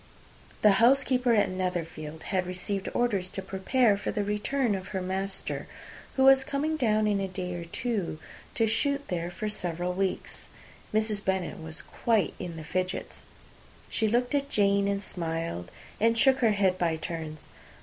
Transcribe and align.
The 0.63 0.79
housekeeper 0.83 1.35
at 1.35 1.51
Netherfield 1.51 2.23
had 2.23 2.47
received 2.47 2.89
orders 2.95 3.29
to 3.29 3.41
prepare 3.43 3.95
for 3.97 4.09
the 4.11 4.21
arrival 4.23 4.75
of 4.75 4.87
her 4.87 4.99
master, 4.99 5.67
who 6.15 6.23
was 6.23 6.43
coming 6.43 6.75
down 6.75 7.05
in 7.05 7.19
a 7.19 7.27
day 7.27 7.53
or 7.53 7.65
two, 7.65 8.17
to 8.55 8.65
shoot 8.65 9.09
there 9.09 9.29
for 9.29 9.47
several 9.47 9.93
weeks. 9.93 10.45
Mrs. 10.91 11.23
Bennet 11.23 11.61
was 11.61 11.83
quite 11.83 12.33
in 12.39 12.57
the 12.57 12.63
fidgets. 12.63 13.27
She 13.91 14.07
looked 14.07 14.33
at 14.33 14.49
Jane, 14.49 14.87
and 14.87 15.03
smiled, 15.03 15.69
and 15.99 16.17
shook 16.17 16.39
her 16.39 16.53
head, 16.53 16.79
by 16.79 16.95
turns. 16.95 17.47